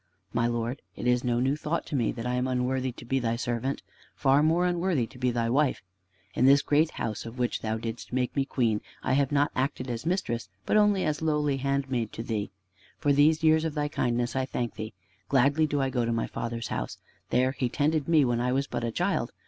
[0.33, 3.19] "My Lord, it is no new thought to me, that I am unworthy to be
[3.19, 3.83] thy servant
[4.15, 5.83] far more unworthy to be thy wife.
[6.33, 9.91] In this great house of which thou didst make me queen, I have not acted
[9.91, 12.49] as mistress, but only as lowly handmaid to thee.
[12.97, 14.93] For these years of thy kindness, I thank thee.
[15.29, 16.97] Gladly do I go to my father's house.
[17.29, 19.31] There he tended me when I was but a child.